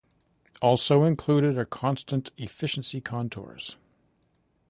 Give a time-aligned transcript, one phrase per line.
[0.63, 3.75] Also included are constant efficiency contours.